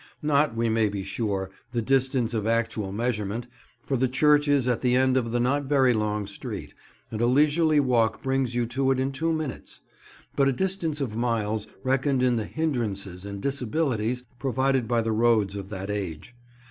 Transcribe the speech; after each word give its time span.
Not, 0.23 0.55
we 0.55 0.67
may 0.67 0.89
be 0.89 1.03
sure, 1.03 1.51
the 1.73 1.81
distance 1.83 2.33
of 2.33 2.47
actual 2.47 2.91
measurement, 2.91 3.45
for 3.83 3.95
the 3.97 4.07
church 4.07 4.47
is 4.47 4.67
at 4.67 4.81
the 4.81 4.95
end 4.95 5.15
of 5.15 5.29
the 5.29 5.39
not 5.39 5.65
very 5.65 5.93
long 5.93 6.25
street, 6.25 6.73
and 7.11 7.21
a 7.21 7.27
leisurely 7.27 7.79
walk 7.79 8.23
brings 8.23 8.55
you 8.55 8.65
to 8.65 8.89
it 8.89 8.99
in 8.99 9.11
two 9.11 9.31
minutes; 9.31 9.81
but 10.35 10.47
a 10.49 10.53
distance 10.53 11.01
of 11.01 11.15
miles 11.15 11.67
reckoned 11.83 12.23
in 12.23 12.35
the 12.35 12.45
hindrances 12.45 13.25
and 13.25 13.43
disabilities 13.43 14.23
provided 14.39 14.87
by 14.87 15.01
the 15.03 15.11
roads 15.11 15.55
of 15.55 15.69
that 15.69 15.91
age. 15.91 16.33